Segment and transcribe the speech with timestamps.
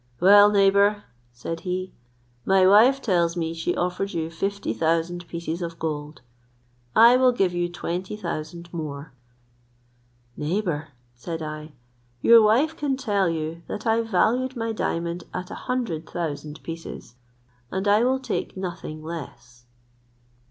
[0.19, 1.93] "Well, neighbour," said he,
[2.43, 6.21] "my wife tells me she offered you fifty thousand pieces of gold:
[6.95, 9.13] I will give you twenty thousand more."
[10.35, 11.73] "Neighbour," said I,
[12.19, 17.13] "your wife can tell you that I valued my diamond at a hundred thousand pieces,
[17.69, 19.65] and I will take nothing less."